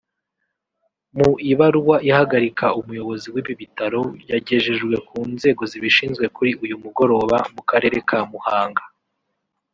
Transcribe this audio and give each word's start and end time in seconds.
Mu 1.17 1.29
ibaruwa 1.51 1.95
ihagarika 2.09 2.65
umuyobozi 2.79 3.27
w’ibi 3.33 3.53
bitaro 3.61 4.01
yagejejwe 4.31 4.95
ku 5.09 5.17
nzego 5.33 5.61
zibishinzwe 5.71 6.25
kuri 6.35 6.51
uyu 6.63 6.75
mugoroba 6.83 7.37
mu 7.53 7.61
karere 7.69 7.97
ka 8.09 8.19
Muhanga 8.31 8.83